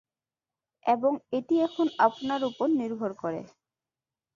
[0.85, 3.41] এবং এটি এখন আপনার উপর নির্ভর করে।